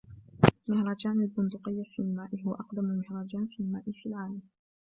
مهرجان 0.69 1.21
البندقية 1.21 1.81
السينمائي 1.81 2.45
هو 2.45 2.53
أقدم 2.53 2.83
مهرجان 2.83 3.47
سينِمائي 3.47 3.93
في 3.93 4.09
العالم. 4.09 4.41